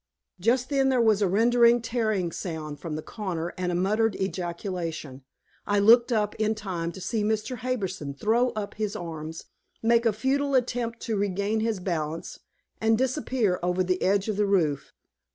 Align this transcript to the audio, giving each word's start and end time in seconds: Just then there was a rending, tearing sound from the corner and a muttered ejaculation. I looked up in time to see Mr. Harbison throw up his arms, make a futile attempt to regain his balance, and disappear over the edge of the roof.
Just 0.39 0.69
then 0.71 0.89
there 0.89 0.99
was 0.99 1.21
a 1.21 1.27
rending, 1.27 1.79
tearing 1.79 2.31
sound 2.31 2.79
from 2.79 2.95
the 2.95 3.03
corner 3.03 3.53
and 3.55 3.71
a 3.71 3.75
muttered 3.75 4.15
ejaculation. 4.15 5.23
I 5.67 5.77
looked 5.77 6.11
up 6.11 6.33
in 6.37 6.55
time 6.55 6.91
to 6.93 6.99
see 6.99 7.23
Mr. 7.23 7.57
Harbison 7.57 8.15
throw 8.15 8.49
up 8.53 8.73
his 8.73 8.95
arms, 8.95 9.43
make 9.83 10.07
a 10.07 10.11
futile 10.11 10.55
attempt 10.55 11.01
to 11.01 11.15
regain 11.17 11.59
his 11.59 11.79
balance, 11.79 12.39
and 12.81 12.97
disappear 12.97 13.59
over 13.61 13.83
the 13.83 14.01
edge 14.01 14.27
of 14.27 14.37
the 14.37 14.47
roof. 14.47 14.91